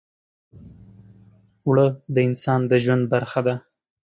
[1.63, 3.55] اوړه د انسان د ژوند برخه ده